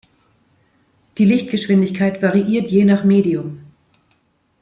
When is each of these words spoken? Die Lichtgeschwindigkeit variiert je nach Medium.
Die 1.19 1.25
Lichtgeschwindigkeit 1.25 2.23
variiert 2.23 2.71
je 2.71 2.85
nach 2.85 3.03
Medium. 3.03 3.63